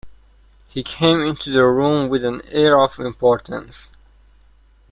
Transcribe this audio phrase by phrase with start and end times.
[0.67, 3.91] He came into the room with an air of importance.